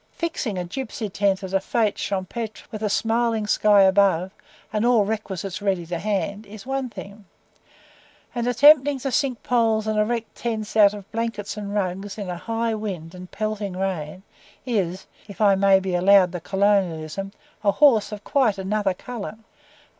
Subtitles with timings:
[0.13, 4.31] Fixing a gipsy tent at a FETE CHAMPETRE, with a smiling sky above,
[4.73, 7.25] and all requisites ready to hand, is one thing,
[8.33, 12.37] and attempting to sink poles and erect tents out of blankets and rugs in a
[12.37, 14.23] high wind and pelting rain,
[14.65, 17.31] is (if I may be allowed the colonialism)
[17.63, 19.37] "a horse of quite another colour."